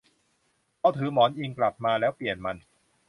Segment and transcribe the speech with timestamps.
[0.79, 2.57] เขาถือหมอนอิงกลับมาแล้วเปลี่ยนมัน